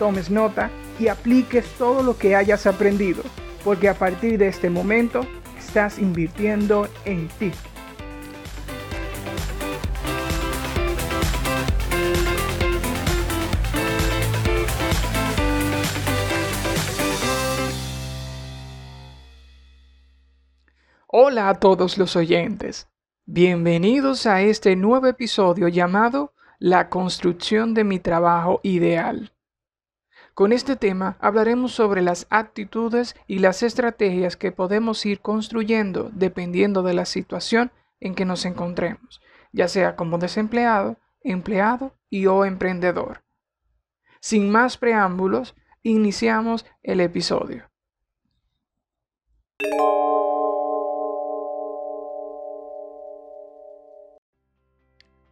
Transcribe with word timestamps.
tomes 0.00 0.30
nota 0.30 0.70
y 0.98 1.08
apliques 1.08 1.66
todo 1.76 2.02
lo 2.02 2.16
que 2.16 2.34
hayas 2.34 2.66
aprendido, 2.66 3.22
porque 3.62 3.86
a 3.86 3.94
partir 3.94 4.38
de 4.38 4.48
este 4.48 4.70
momento 4.70 5.26
estás 5.58 5.98
invirtiendo 5.98 6.88
en 7.04 7.28
ti. 7.28 7.52
Hola 21.08 21.50
a 21.50 21.54
todos 21.56 21.98
los 21.98 22.16
oyentes. 22.16 22.88
Bienvenidos 23.26 24.24
a 24.26 24.40
este 24.40 24.76
nuevo 24.76 25.08
episodio 25.08 25.68
llamado 25.68 26.32
La 26.58 26.88
construcción 26.88 27.74
de 27.74 27.84
mi 27.84 27.98
trabajo 27.98 28.60
ideal. 28.62 29.30
Con 30.34 30.52
este 30.52 30.76
tema 30.76 31.16
hablaremos 31.20 31.72
sobre 31.72 32.02
las 32.02 32.26
actitudes 32.30 33.16
y 33.26 33.40
las 33.40 33.62
estrategias 33.62 34.36
que 34.36 34.52
podemos 34.52 35.04
ir 35.04 35.20
construyendo 35.20 36.10
dependiendo 36.12 36.82
de 36.82 36.94
la 36.94 37.04
situación 37.04 37.72
en 38.00 38.14
que 38.14 38.24
nos 38.24 38.44
encontremos, 38.44 39.20
ya 39.52 39.68
sea 39.68 39.96
como 39.96 40.18
desempleado, 40.18 40.96
empleado 41.22 41.94
y 42.08 42.26
o 42.26 42.44
emprendedor. 42.44 43.22
Sin 44.20 44.50
más 44.50 44.78
preámbulos, 44.78 45.54
iniciamos 45.82 46.64
el 46.82 47.00
episodio. 47.00 47.70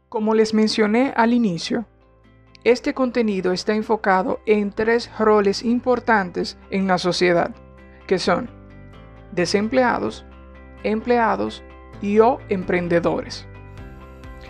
Como 0.08 0.34
les 0.34 0.54
mencioné 0.54 1.12
al 1.16 1.34
inicio, 1.34 1.86
este 2.70 2.92
contenido 2.92 3.52
está 3.52 3.74
enfocado 3.74 4.41
en 4.44 4.72
tres 4.72 5.11
roles 5.19 5.62
importantes 5.62 6.58
en 6.69 6.86
la 6.86 6.98
sociedad, 6.98 7.50
que 8.06 8.19
son 8.19 8.50
desempleados, 9.33 10.27
empleados 10.83 11.64
y 12.02 12.19
o 12.19 12.41
emprendedores. 12.50 13.47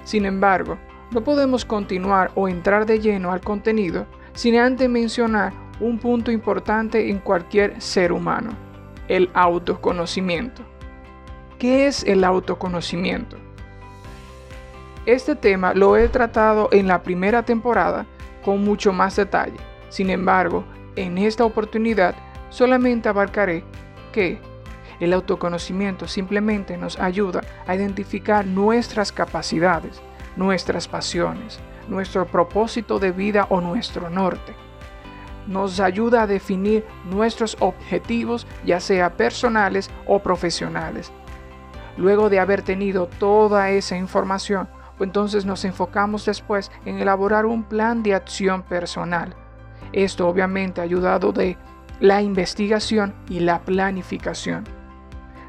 Sin 0.03 0.25
embargo, 0.25 0.79
no 1.13 1.23
podemos 1.23 1.65
continuar 1.65 2.33
o 2.35 2.49
entrar 2.49 2.87
de 2.87 2.99
lleno 2.99 3.31
al 3.31 3.41
contenido 3.41 4.05
sin 4.33 4.57
antes 4.57 4.89
mencionar 4.89 5.53
un 5.79 6.01
punto 6.01 6.33
importante 6.33 7.11
en 7.11 7.21
cualquier 7.21 7.81
ser 7.81 8.11
humano, 8.11 8.51
el 9.07 9.31
autoconocimiento. 9.33 10.63
¿Qué 11.61 11.87
es 11.87 12.03
el 12.03 12.25
autoconocimiento? 12.25 13.48
Este 15.09 15.35
tema 15.35 15.73
lo 15.73 15.97
he 15.97 16.07
tratado 16.11 16.69
en 16.71 16.87
la 16.87 17.03
primera 17.03 17.43
temporada 17.43 18.05
con 18.45 18.63
mucho 18.63 18.93
más 18.93 19.17
detalle. 19.17 19.57
Sin 19.89 20.11
embargo, 20.11 20.67
en 20.97 21.17
esta 21.17 21.47
oportunidad 21.47 22.15
solamente 22.51 23.09
abarcaré 23.09 23.65
que 24.13 24.39
el 25.01 25.15
autoconocimiento 25.15 26.07
simplemente 26.07 26.77
nos 26.77 26.99
ayuda 26.99 27.41
a 27.67 27.75
identificar 27.75 28.47
nuestras 28.47 29.11
capacidades, 29.11 30.03
nuestras 30.37 30.87
pasiones, 30.87 31.59
nuestro 31.89 32.27
propósito 32.27 32.99
de 32.99 33.11
vida 33.11 33.47
o 33.49 33.63
nuestro 33.63 34.11
norte. 34.11 34.53
Nos 35.47 35.81
ayuda 35.81 36.25
a 36.25 36.27
definir 36.27 36.85
nuestros 37.07 37.57
objetivos, 37.61 38.47
ya 38.63 38.79
sea 38.79 39.17
personales 39.17 39.91
o 40.07 40.19
profesionales. 40.19 41.11
Luego 41.97 42.29
de 42.29 42.41
haber 42.41 42.61
tenido 42.61 43.07
toda 43.19 43.71
esa 43.71 43.97
información, 43.97 44.69
entonces 45.05 45.45
nos 45.45 45.65
enfocamos 45.65 46.25
después 46.25 46.71
en 46.85 46.99
elaborar 46.99 47.47
un 47.47 47.65
plan 47.65 48.03
de 48.03 48.15
acción 48.15 48.63
personal. 48.63 49.35
Esto 49.93 50.29
obviamente 50.29 50.81
ha 50.81 50.85
ayudado 50.85 51.33
de 51.33 51.57
la 52.01 52.23
investigación 52.23 53.15
y 53.29 53.41
la 53.41 53.61
planificación. 53.61 54.65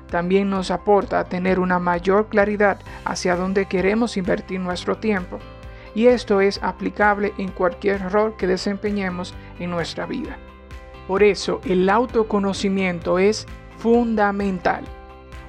También 0.10 0.50
nos 0.50 0.72
aporta 0.72 1.20
a 1.20 1.26
tener 1.26 1.60
una 1.60 1.78
mayor 1.78 2.30
claridad 2.30 2.80
hacia 3.06 3.36
dónde 3.36 3.66
queremos 3.66 4.18
invertir 4.18 4.60
nuestro 4.60 4.98
tiempo. 4.98 5.38
Y 5.94 6.08
esto 6.08 6.42
es 6.42 6.62
aplicable 6.64 7.34
en 7.38 7.50
cualquier 7.50 8.12
rol 8.12 8.36
que 8.38 8.48
desempeñemos 8.48 9.34
en 9.60 9.70
nuestra 9.70 10.06
vida. 10.06 10.38
Por 11.08 11.24
eso 11.24 11.62
el 11.66 11.90
autoconocimiento 11.90 13.20
es 13.20 13.48
fundamental, 13.78 14.84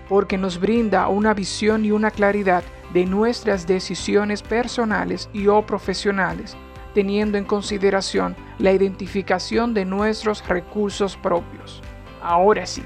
porque 0.08 0.38
nos 0.38 0.58
brinda 0.58 1.08
una 1.08 1.34
visión 1.34 1.84
y 1.84 1.90
una 1.90 2.10
claridad 2.10 2.64
de 2.92 3.06
nuestras 3.06 3.66
decisiones 3.66 4.42
personales 4.42 5.28
y 5.32 5.46
o 5.46 5.64
profesionales, 5.64 6.56
teniendo 6.94 7.38
en 7.38 7.44
consideración 7.44 8.36
la 8.58 8.72
identificación 8.72 9.74
de 9.74 9.84
nuestros 9.84 10.46
recursos 10.46 11.16
propios. 11.16 11.82
Ahora 12.22 12.66
sí, 12.66 12.82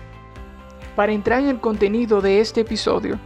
para 0.95 1.13
entrar 1.13 1.41
en 1.41 1.49
el 1.49 1.61
contenido 1.61 2.21
de 2.21 2.41
este 2.41 2.61
episodio, 2.61 3.19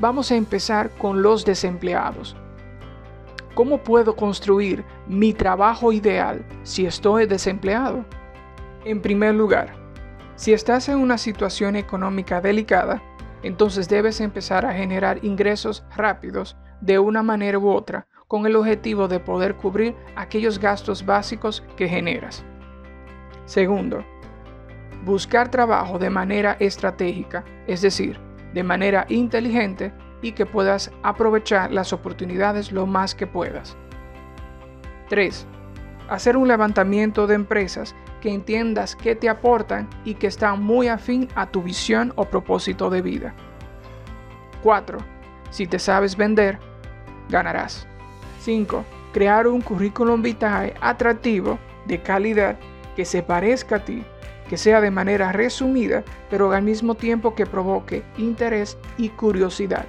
vamos 0.00 0.30
a 0.30 0.36
empezar 0.36 0.90
con 0.98 1.22
los 1.22 1.44
desempleados. 1.44 2.36
¿Cómo 3.54 3.78
puedo 3.78 4.14
construir 4.14 4.84
mi 5.06 5.32
trabajo 5.32 5.92
ideal 5.92 6.44
si 6.62 6.84
estoy 6.84 7.26
desempleado? 7.26 8.04
En 8.84 9.00
primer 9.00 9.34
lugar, 9.34 9.74
si 10.34 10.52
estás 10.52 10.90
en 10.90 10.98
una 10.98 11.16
situación 11.16 11.74
económica 11.76 12.42
delicada, 12.42 13.02
entonces 13.46 13.88
debes 13.88 14.20
empezar 14.20 14.66
a 14.66 14.72
generar 14.72 15.24
ingresos 15.24 15.84
rápidos 15.96 16.56
de 16.80 16.98
una 16.98 17.22
manera 17.22 17.58
u 17.58 17.70
otra 17.70 18.06
con 18.28 18.46
el 18.46 18.56
objetivo 18.56 19.08
de 19.08 19.20
poder 19.20 19.54
cubrir 19.54 19.94
aquellos 20.16 20.58
gastos 20.58 21.06
básicos 21.06 21.62
que 21.76 21.88
generas. 21.88 22.44
Segundo, 23.44 24.04
buscar 25.04 25.50
trabajo 25.50 25.98
de 25.98 26.10
manera 26.10 26.56
estratégica, 26.58 27.44
es 27.66 27.80
decir, 27.80 28.18
de 28.52 28.64
manera 28.64 29.06
inteligente 29.08 29.92
y 30.22 30.32
que 30.32 30.46
puedas 30.46 30.90
aprovechar 31.02 31.70
las 31.70 31.92
oportunidades 31.92 32.72
lo 32.72 32.86
más 32.86 33.14
que 33.14 33.26
puedas. 33.26 33.76
3. 35.08 35.46
Hacer 36.08 36.36
un 36.36 36.48
levantamiento 36.48 37.26
de 37.26 37.36
empresas 37.36 37.94
que 38.26 38.34
entiendas 38.34 38.96
que 38.96 39.14
te 39.14 39.28
aportan 39.28 39.88
y 40.04 40.14
que 40.14 40.26
están 40.26 40.60
muy 40.60 40.88
afín 40.88 41.28
a 41.36 41.46
tu 41.46 41.62
visión 41.62 42.12
o 42.16 42.24
propósito 42.24 42.90
de 42.90 43.00
vida. 43.00 43.32
4. 44.64 44.98
Si 45.50 45.68
te 45.68 45.78
sabes 45.78 46.16
vender, 46.16 46.58
ganarás. 47.28 47.86
5. 48.40 48.84
Crear 49.12 49.46
un 49.46 49.60
currículum 49.60 50.22
vitae 50.22 50.74
atractivo, 50.80 51.56
de 51.86 52.02
calidad, 52.02 52.58
que 52.96 53.04
se 53.04 53.22
parezca 53.22 53.76
a 53.76 53.84
ti, 53.84 54.02
que 54.48 54.56
sea 54.56 54.80
de 54.80 54.90
manera 54.90 55.30
resumida, 55.30 56.02
pero 56.28 56.50
al 56.50 56.64
mismo 56.64 56.96
tiempo 56.96 57.36
que 57.36 57.46
provoque 57.46 58.02
interés 58.18 58.76
y 58.98 59.10
curiosidad. 59.10 59.86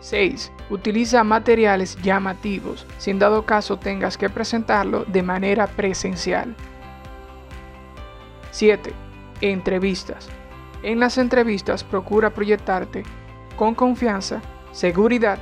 6. 0.00 0.50
Utiliza 0.70 1.22
materiales 1.22 1.96
llamativos, 2.02 2.84
si 2.98 3.12
en 3.12 3.20
dado 3.20 3.46
caso 3.46 3.78
tengas 3.78 4.18
que 4.18 4.28
presentarlo 4.28 5.04
de 5.04 5.22
manera 5.22 5.68
presencial. 5.68 6.56
7. 8.50 8.92
Entrevistas. 9.40 10.28
En 10.82 10.98
las 10.98 11.18
entrevistas 11.18 11.84
procura 11.84 12.30
proyectarte 12.30 13.02
con 13.56 13.74
confianza, 13.74 14.40
seguridad, 14.72 15.38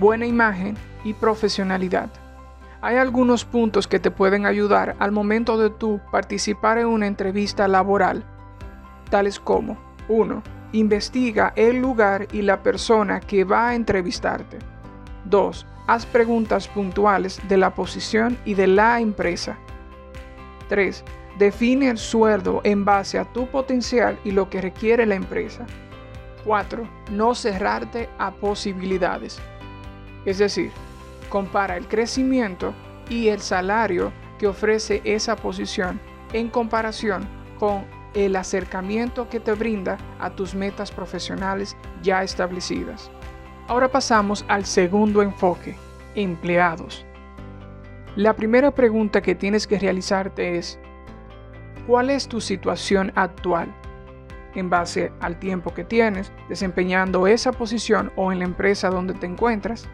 buena 0.00 0.26
imagen 0.26 0.76
y 1.04 1.14
profesionalidad. 1.14 2.10
Hay 2.80 2.96
algunos 2.96 3.44
puntos 3.44 3.86
que 3.86 4.00
te 4.00 4.10
pueden 4.10 4.44
ayudar 4.44 4.96
al 4.98 5.12
momento 5.12 5.56
de 5.56 5.70
tú 5.70 6.00
participar 6.10 6.78
en 6.78 6.86
una 6.86 7.06
entrevista 7.06 7.68
laboral, 7.68 8.24
tales 9.08 9.38
como 9.38 9.78
1. 10.08 10.42
Investiga 10.72 11.52
el 11.54 11.80
lugar 11.80 12.26
y 12.32 12.42
la 12.42 12.62
persona 12.62 13.20
que 13.20 13.44
va 13.44 13.68
a 13.68 13.74
entrevistarte. 13.76 14.58
2. 15.26 15.66
Haz 15.86 16.06
preguntas 16.06 16.66
puntuales 16.66 17.40
de 17.48 17.56
la 17.56 17.74
posición 17.74 18.36
y 18.44 18.54
de 18.54 18.66
la 18.66 19.00
empresa. 19.00 19.58
3. 20.68 21.04
Define 21.38 21.88
el 21.88 21.98
sueldo 21.98 22.60
en 22.64 22.84
base 22.84 23.18
a 23.18 23.24
tu 23.24 23.46
potencial 23.46 24.18
y 24.24 24.32
lo 24.32 24.50
que 24.50 24.60
requiere 24.60 25.06
la 25.06 25.14
empresa. 25.14 25.66
4. 26.44 26.88
No 27.10 27.34
cerrarte 27.34 28.08
a 28.18 28.32
posibilidades. 28.32 29.40
Es 30.24 30.38
decir, 30.38 30.70
compara 31.28 31.76
el 31.76 31.88
crecimiento 31.88 32.74
y 33.08 33.28
el 33.28 33.40
salario 33.40 34.12
que 34.38 34.46
ofrece 34.46 35.00
esa 35.04 35.36
posición 35.36 36.00
en 36.32 36.48
comparación 36.48 37.26
con 37.58 37.84
el 38.14 38.36
acercamiento 38.36 39.28
que 39.28 39.40
te 39.40 39.52
brinda 39.52 39.96
a 40.18 40.30
tus 40.30 40.54
metas 40.54 40.90
profesionales 40.90 41.76
ya 42.02 42.22
establecidas. 42.22 43.10
Ahora 43.68 43.88
pasamos 43.88 44.44
al 44.48 44.66
segundo 44.66 45.22
enfoque, 45.22 45.76
empleados. 46.14 47.06
La 48.16 48.34
primera 48.34 48.70
pregunta 48.70 49.22
que 49.22 49.34
tienes 49.34 49.66
que 49.66 49.78
realizarte 49.78 50.58
es, 50.58 50.78
¿cuál 51.86 52.10
es 52.10 52.28
tu 52.28 52.40
situación 52.40 53.12
actual? 53.14 53.74
En 54.54 54.68
base 54.68 55.12
al 55.20 55.38
tiempo 55.38 55.72
que 55.72 55.84
tienes 55.84 56.32
desempeñando 56.48 57.26
esa 57.26 57.52
posición 57.52 58.12
o 58.16 58.32
en 58.32 58.40
la 58.40 58.44
empresa 58.44 58.90
donde 58.90 59.14
te 59.14 59.26
encuentras, 59.26 59.88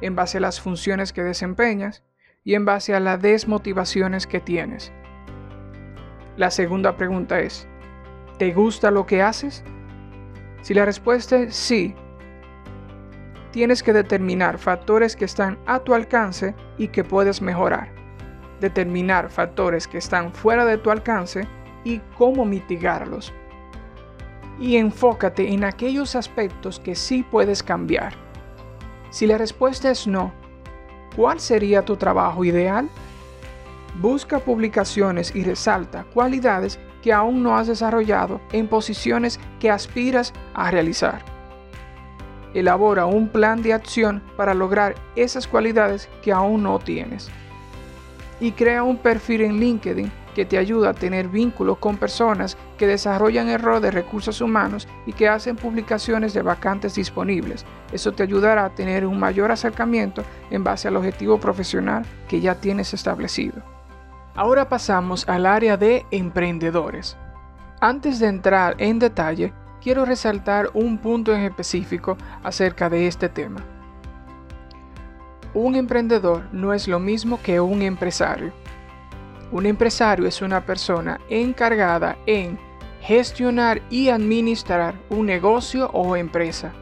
en 0.00 0.16
base 0.16 0.38
a 0.38 0.40
las 0.40 0.60
funciones 0.60 1.12
que 1.12 1.22
desempeñas 1.22 2.02
y 2.42 2.54
en 2.54 2.64
base 2.64 2.94
a 2.94 3.00
las 3.00 3.20
desmotivaciones 3.20 4.26
que 4.26 4.40
tienes. 4.40 4.92
La 6.36 6.50
segunda 6.50 6.96
pregunta 6.96 7.40
es, 7.40 7.68
¿te 8.38 8.52
gusta 8.52 8.90
lo 8.90 9.04
que 9.04 9.22
haces? 9.22 9.62
Si 10.62 10.72
la 10.72 10.86
respuesta 10.86 11.36
es 11.36 11.54
sí, 11.54 11.94
tienes 13.50 13.82
que 13.82 13.92
determinar 13.92 14.58
factores 14.58 15.16
que 15.16 15.24
están 15.24 15.58
a 15.66 15.80
tu 15.80 15.92
alcance 15.92 16.54
y 16.78 16.88
que 16.88 17.04
puedes 17.04 17.42
mejorar. 17.42 17.99
Determinar 18.60 19.30
factores 19.30 19.88
que 19.88 19.98
están 19.98 20.32
fuera 20.32 20.64
de 20.64 20.78
tu 20.78 20.90
alcance 20.90 21.46
y 21.84 22.00
cómo 22.16 22.44
mitigarlos. 22.44 23.32
Y 24.58 24.76
enfócate 24.76 25.52
en 25.52 25.64
aquellos 25.64 26.14
aspectos 26.14 26.78
que 26.78 26.94
sí 26.94 27.22
puedes 27.22 27.62
cambiar. 27.62 28.12
Si 29.10 29.26
la 29.26 29.38
respuesta 29.38 29.90
es 29.90 30.06
no, 30.06 30.32
¿cuál 31.16 31.40
sería 31.40 31.84
tu 31.84 31.96
trabajo 31.96 32.44
ideal? 32.44 32.88
Busca 34.00 34.38
publicaciones 34.38 35.34
y 35.34 35.42
resalta 35.42 36.04
cualidades 36.14 36.78
que 37.02 37.12
aún 37.12 37.42
no 37.42 37.56
has 37.56 37.66
desarrollado 37.66 38.40
en 38.52 38.68
posiciones 38.68 39.40
que 39.58 39.70
aspiras 39.70 40.32
a 40.54 40.70
realizar. 40.70 41.24
Elabora 42.54 43.06
un 43.06 43.28
plan 43.28 43.62
de 43.62 43.72
acción 43.72 44.22
para 44.36 44.54
lograr 44.54 44.94
esas 45.16 45.46
cualidades 45.46 46.08
que 46.22 46.32
aún 46.32 46.62
no 46.64 46.78
tienes. 46.78 47.30
Y 48.40 48.52
crea 48.52 48.82
un 48.82 48.96
perfil 48.96 49.42
en 49.42 49.60
LinkedIn 49.60 50.10
que 50.34 50.44
te 50.44 50.58
ayuda 50.58 50.90
a 50.90 50.94
tener 50.94 51.28
vínculos 51.28 51.78
con 51.78 51.96
personas 51.96 52.56
que 52.78 52.86
desarrollan 52.86 53.48
el 53.48 53.60
rol 53.60 53.82
de 53.82 53.90
recursos 53.90 54.40
humanos 54.40 54.88
y 55.06 55.12
que 55.12 55.28
hacen 55.28 55.56
publicaciones 55.56 56.32
de 56.34 56.42
vacantes 56.42 56.94
disponibles. 56.94 57.66
Eso 57.92 58.12
te 58.12 58.22
ayudará 58.22 58.64
a 58.64 58.74
tener 58.74 59.06
un 59.06 59.18
mayor 59.18 59.50
acercamiento 59.50 60.22
en 60.50 60.64
base 60.64 60.88
al 60.88 60.96
objetivo 60.96 61.38
profesional 61.38 62.04
que 62.28 62.40
ya 62.40 62.54
tienes 62.54 62.94
establecido. 62.94 63.62
Ahora 64.34 64.68
pasamos 64.68 65.28
al 65.28 65.44
área 65.44 65.76
de 65.76 66.06
emprendedores. 66.10 67.16
Antes 67.80 68.20
de 68.20 68.28
entrar 68.28 68.76
en 68.78 68.98
detalle, 68.98 69.52
quiero 69.82 70.04
resaltar 70.04 70.70
un 70.74 70.98
punto 70.98 71.34
en 71.34 71.42
específico 71.42 72.16
acerca 72.42 72.88
de 72.88 73.06
este 73.06 73.28
tema. 73.28 73.60
Un 75.52 75.74
emprendedor 75.74 76.44
no 76.52 76.72
es 76.72 76.86
lo 76.86 77.00
mismo 77.00 77.40
que 77.42 77.60
un 77.60 77.82
empresario. 77.82 78.52
Un 79.50 79.66
empresario 79.66 80.26
es 80.26 80.42
una 80.42 80.64
persona 80.64 81.20
encargada 81.28 82.16
en 82.26 82.56
gestionar 83.00 83.82
y 83.90 84.10
administrar 84.10 84.94
un 85.08 85.26
negocio 85.26 85.90
o 85.92 86.14
empresa. 86.14 86.72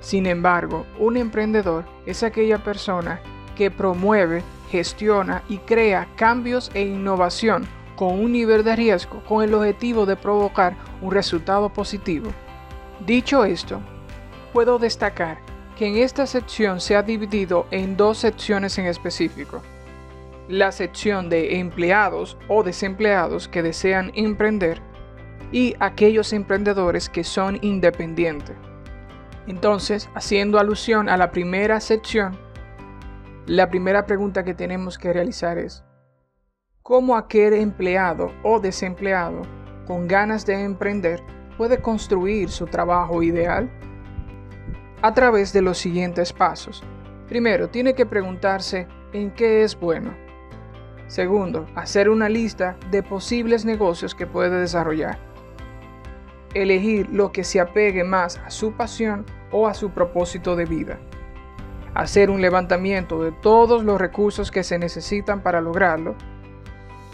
Sin 0.00 0.26
embargo, 0.26 0.84
un 0.98 1.16
emprendedor 1.16 1.84
es 2.06 2.24
aquella 2.24 2.58
persona 2.58 3.20
que 3.54 3.70
promueve, 3.70 4.42
gestiona 4.70 5.44
y 5.48 5.58
crea 5.58 6.08
cambios 6.16 6.72
e 6.74 6.82
innovación 6.82 7.68
con 7.94 8.18
un 8.18 8.32
nivel 8.32 8.64
de 8.64 8.74
riesgo 8.74 9.22
con 9.24 9.44
el 9.44 9.54
objetivo 9.54 10.06
de 10.06 10.16
provocar 10.16 10.76
un 11.00 11.12
resultado 11.12 11.68
positivo. 11.72 12.30
Dicho 13.06 13.44
esto, 13.44 13.80
puedo 14.52 14.78
destacar 14.80 15.45
que 15.76 15.86
en 15.86 15.96
esta 15.98 16.26
sección 16.26 16.80
se 16.80 16.96
ha 16.96 17.02
dividido 17.02 17.66
en 17.70 17.96
dos 17.96 18.18
secciones 18.18 18.78
en 18.78 18.86
específico. 18.86 19.62
La 20.48 20.72
sección 20.72 21.28
de 21.28 21.58
empleados 21.60 22.38
o 22.48 22.62
desempleados 22.62 23.46
que 23.46 23.62
desean 23.62 24.10
emprender 24.14 24.80
y 25.52 25.74
aquellos 25.78 26.32
emprendedores 26.32 27.08
que 27.08 27.24
son 27.24 27.58
independientes. 27.62 28.56
Entonces, 29.46 30.08
haciendo 30.14 30.58
alusión 30.58 31.08
a 31.08 31.16
la 31.16 31.30
primera 31.30 31.78
sección, 31.80 32.36
la 33.46 33.68
primera 33.68 34.06
pregunta 34.06 34.44
que 34.44 34.54
tenemos 34.54 34.98
que 34.98 35.12
realizar 35.12 35.58
es, 35.58 35.84
¿cómo 36.82 37.16
aquel 37.16 37.52
empleado 37.52 38.32
o 38.42 38.60
desempleado 38.60 39.42
con 39.86 40.08
ganas 40.08 40.46
de 40.46 40.64
emprender 40.64 41.22
puede 41.56 41.80
construir 41.80 42.48
su 42.48 42.66
trabajo 42.66 43.22
ideal? 43.22 43.70
A 45.02 45.14
través 45.14 45.52
de 45.52 45.62
los 45.62 45.78
siguientes 45.78 46.32
pasos. 46.32 46.82
Primero, 47.28 47.68
tiene 47.68 47.94
que 47.94 48.06
preguntarse 48.06 48.86
en 49.12 49.30
qué 49.30 49.62
es 49.62 49.78
bueno. 49.78 50.14
Segundo, 51.06 51.66
hacer 51.74 52.08
una 52.08 52.28
lista 52.28 52.76
de 52.90 53.02
posibles 53.02 53.64
negocios 53.64 54.14
que 54.14 54.26
puede 54.26 54.58
desarrollar. 54.58 55.18
Elegir 56.54 57.08
lo 57.10 57.32
que 57.32 57.44
se 57.44 57.60
apegue 57.60 58.04
más 58.04 58.38
a 58.38 58.50
su 58.50 58.72
pasión 58.72 59.24
o 59.52 59.68
a 59.68 59.74
su 59.74 59.90
propósito 59.90 60.56
de 60.56 60.64
vida 60.64 60.98
hacer 61.96 62.28
un 62.28 62.42
levantamiento 62.42 63.22
de 63.22 63.32
todos 63.32 63.82
los 63.82 63.98
recursos 63.98 64.50
que 64.50 64.62
se 64.62 64.78
necesitan 64.78 65.40
para 65.40 65.62
lograrlo, 65.62 66.14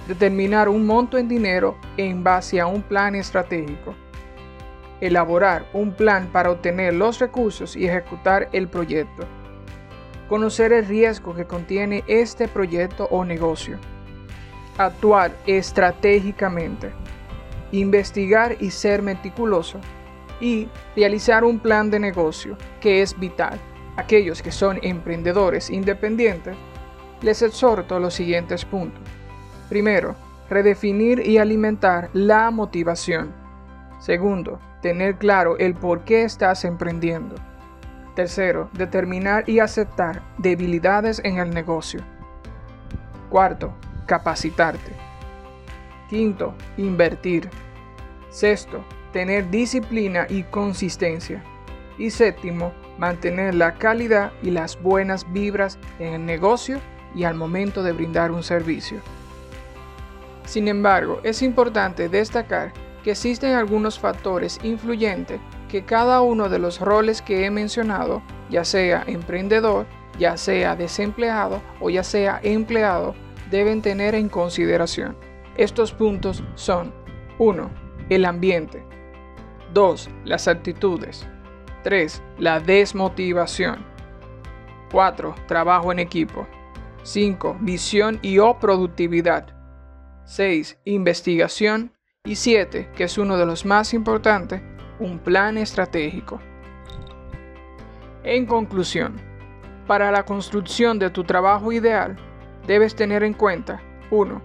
determinar 0.09 0.69
un 0.69 0.85
monto 0.87 1.19
en 1.19 1.29
dinero 1.29 1.77
en 1.97 2.25
base 2.25 2.61
a 2.61 2.67
un 2.67 2.83
plan 2.83 3.15
estratégico, 3.15 3.95
elaborar 5.03 5.67
un 5.73 5.93
plan 5.93 6.29
para 6.29 6.51
obtener 6.51 6.95
los 6.95 7.19
recursos 7.19 7.77
y 7.77 7.87
ejecutar 7.87 8.49
el 8.53 8.69
proyecto, 8.69 9.27
conocer 10.29 10.73
el 10.73 10.87
riesgo 10.87 11.35
que 11.35 11.45
contiene 11.45 12.05
este 12.07 12.47
proyecto 12.47 13.09
o 13.11 13.25
negocio, 13.25 13.79
actuar 14.79 15.37
estratégicamente, 15.47 16.93
investigar 17.73 18.57
y 18.61 18.71
ser 18.71 19.03
meticuloso. 19.03 19.79
Y 20.41 20.69
realizar 20.97 21.45
un 21.45 21.61
plan 21.61 21.89
de 21.89 22.01
negocio 22.01 22.57
que 22.81 23.01
es 23.01 23.17
vital. 23.17 23.61
Aquellos 23.97 24.43
que 24.43 24.51
son 24.51 24.81
emprendedores 24.83 25.71
independientes, 25.71 26.57
les 27.21 27.43
exhorto 27.43 28.01
los 28.01 28.15
siguientes 28.15 28.65
puntos. 28.65 29.01
Primero, 29.69 30.17
redefinir 30.51 31.25
y 31.25 31.39
alimentar 31.39 32.11
la 32.13 32.51
motivación. 32.51 33.33
Segundo, 34.01 34.59
tener 34.83 35.17
claro 35.17 35.57
el 35.59 35.75
por 35.75 36.05
qué 36.05 36.25
estás 36.25 36.65
emprendiendo. 36.65 37.37
Tercero, 38.15 38.69
determinar 38.75 39.49
y 39.49 39.61
aceptar 39.61 40.23
debilidades 40.37 41.23
en 41.25 41.39
el 41.39 41.51
negocio. 41.51 42.01
Cuarto, 43.31 43.73
capacitarte. 44.07 44.93
Quinto, 46.11 46.53
invertir. 46.77 47.49
Sexto, 48.29 48.85
tener 49.13 49.49
disciplina 49.49 50.27
y 50.29 50.43
consistencia. 50.43 51.43
Y 51.97 52.11
séptimo, 52.11 52.73
mantener 52.99 53.55
la 53.55 53.75
calidad 53.75 54.33
y 54.43 54.51
las 54.51 54.81
buenas 54.83 55.31
vibras 55.33 55.79
en 55.99 56.15
el 56.15 56.27
negocio 56.27 56.81
y 57.15 57.25
al 57.25 57.35
momento 57.35 57.83
de 57.83 57.93
brindar 57.93 58.31
un 58.31 58.43
servicio. 58.43 58.99
Sin 60.45 60.69
embargo, 60.69 61.21
es 61.23 61.41
importante 61.41 62.09
destacar 62.09 62.73
que 63.03 63.13
existen 63.13 63.55
algunos 63.55 63.99
factores 63.99 64.59
influyentes 64.63 65.41
que 65.69 65.85
cada 65.85 66.21
uno 66.21 66.49
de 66.49 66.59
los 66.59 66.81
roles 66.81 67.23
que 67.23 67.47
he 67.47 67.51
mencionado, 67.51 68.23
ya 68.51 68.65
sea 68.65 69.05
emprendedor, 69.07 69.87
ya 70.19 70.37
sea 70.37 70.77
desempleado 70.77 71.63
o 71.81 71.89
ya 71.91 72.05
sea 72.05 72.41
empleado, 72.43 73.15
deben 73.51 73.83
tener 73.83 74.15
en 74.15 74.29
consideración. 74.29 75.17
Estos 75.57 75.93
puntos 75.93 76.45
son 76.55 76.93
1. 77.39 77.71
El 78.09 78.25
ambiente. 78.25 78.85
2. 79.73 80.11
Las 80.25 80.49
actitudes. 80.49 81.27
3. 81.83 82.23
La 82.39 82.61
desmotivación. 82.61 83.85
4. 84.91 85.35
Trabajo 85.47 85.93
en 85.93 85.99
equipo. 85.99 86.47
5. 87.03 87.59
Visión 87.61 88.19
y 88.23 88.39
o 88.39 88.59
productividad. 88.59 89.55
6. 90.25 90.79
Investigación. 90.85 91.93
Y 92.25 92.37
7, 92.37 92.89
que 92.95 93.03
es 93.03 93.19
uno 93.19 93.37
de 93.37 93.45
los 93.45 93.67
más 93.67 93.93
importantes, 93.93 94.63
un 95.01 95.19
plan 95.19 95.59
estratégico. 95.59 96.39
En 98.23 98.47
conclusión, 98.47 99.17
para 99.89 100.13
la 100.13 100.25
construcción 100.25 101.01
de 101.01 101.11
tu 101.11 101.25
trabajo 101.25 101.73
ideal, 101.73 102.17
debes 102.65 102.95
tener 102.95 103.25
en 103.25 103.35
cuenta 103.35 103.83
1. 104.13 104.41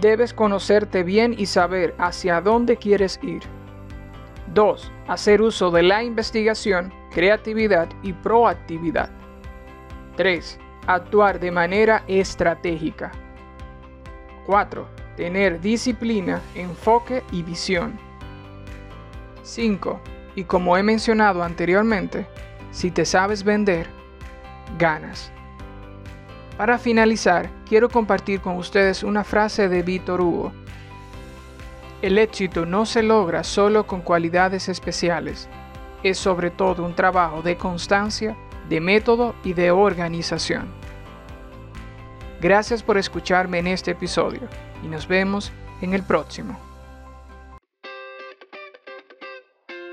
Debes 0.00 0.32
conocerte 0.32 1.02
bien 1.02 1.34
y 1.36 1.44
saber 1.44 1.94
hacia 1.98 2.40
dónde 2.40 2.78
quieres 2.78 3.20
ir. 3.22 3.42
2. 4.54 4.90
Hacer 5.06 5.42
uso 5.42 5.70
de 5.70 5.82
la 5.82 6.02
investigación, 6.02 6.94
creatividad 7.10 7.90
y 8.02 8.14
proactividad. 8.14 9.10
3. 10.16 10.58
Actuar 10.86 11.40
de 11.40 11.50
manera 11.50 12.04
estratégica. 12.08 13.12
4. 14.46 14.99
Tener 15.20 15.60
disciplina, 15.60 16.40
enfoque 16.54 17.22
y 17.30 17.42
visión. 17.42 17.98
5. 19.42 20.00
Y 20.34 20.44
como 20.44 20.78
he 20.78 20.82
mencionado 20.82 21.42
anteriormente, 21.42 22.26
si 22.70 22.90
te 22.90 23.04
sabes 23.04 23.44
vender, 23.44 23.86
ganas. 24.78 25.30
Para 26.56 26.78
finalizar, 26.78 27.50
quiero 27.68 27.90
compartir 27.90 28.40
con 28.40 28.56
ustedes 28.56 29.02
una 29.02 29.22
frase 29.22 29.68
de 29.68 29.82
Víctor 29.82 30.22
Hugo. 30.22 30.52
El 32.00 32.16
éxito 32.16 32.64
no 32.64 32.86
se 32.86 33.02
logra 33.02 33.44
solo 33.44 33.86
con 33.86 34.00
cualidades 34.00 34.70
especiales, 34.70 35.50
es 36.02 36.16
sobre 36.16 36.50
todo 36.50 36.82
un 36.82 36.94
trabajo 36.94 37.42
de 37.42 37.58
constancia, 37.58 38.38
de 38.70 38.80
método 38.80 39.34
y 39.44 39.52
de 39.52 39.70
organización. 39.70 40.70
Gracias 42.40 42.82
por 42.82 42.96
escucharme 42.96 43.58
en 43.58 43.66
este 43.66 43.90
episodio 43.90 44.48
y 44.82 44.88
nos 44.88 45.06
vemos 45.06 45.52
en 45.80 45.94
el 45.94 46.02
próximo. 46.02 46.58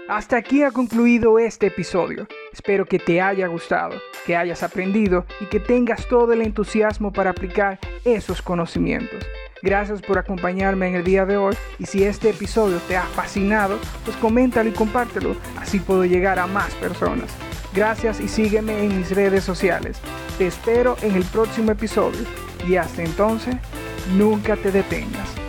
Hasta 0.07 0.37
aquí 0.37 0.63
ha 0.63 0.71
concluido 0.71 1.37
este 1.37 1.67
episodio. 1.67 2.27
Espero 2.53 2.85
que 2.85 2.97
te 2.97 3.19
haya 3.19 3.47
gustado, 3.47 3.99
que 4.25 4.37
hayas 4.37 4.63
aprendido 4.63 5.25
y 5.41 5.45
que 5.47 5.59
tengas 5.59 6.07
todo 6.07 6.31
el 6.31 6.41
entusiasmo 6.41 7.11
para 7.11 7.31
aplicar 7.31 7.77
esos 8.05 8.41
conocimientos. 8.41 9.25
Gracias 9.61 10.01
por 10.01 10.17
acompañarme 10.17 10.87
en 10.87 10.95
el 10.95 11.03
día 11.03 11.25
de 11.25 11.35
hoy 11.35 11.57
y 11.77 11.87
si 11.87 12.03
este 12.03 12.29
episodio 12.29 12.77
te 12.87 12.95
ha 12.95 13.03
fascinado, 13.03 13.79
pues 14.05 14.15
coméntalo 14.17 14.69
y 14.69 14.73
compártelo, 14.73 15.35
así 15.57 15.79
puedo 15.79 16.05
llegar 16.05 16.39
a 16.39 16.47
más 16.47 16.73
personas. 16.75 17.35
Gracias 17.73 18.19
y 18.21 18.27
sígueme 18.27 18.85
en 18.85 18.97
mis 18.97 19.11
redes 19.11 19.43
sociales. 19.43 19.99
Te 20.37 20.47
espero 20.47 20.95
en 21.01 21.15
el 21.15 21.23
próximo 21.25 21.71
episodio 21.71 22.21
y 22.67 22.75
hasta 22.77 23.03
entonces, 23.03 23.55
nunca 24.07 24.55
te 24.55 24.71
detengas. 24.71 25.46